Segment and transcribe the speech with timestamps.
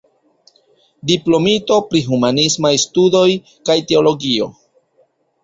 [1.11, 3.27] Diplomito pri Humanismaj Studoj
[3.71, 4.51] kaj Teologio.